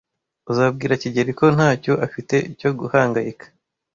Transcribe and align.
Uzabwira 0.51 0.99
kigeli 1.01 1.31
ko 1.39 1.45
ntacyo 1.55 1.93
afite 2.05 2.35
cyo 2.59 2.69
guhangayika? 2.79 3.45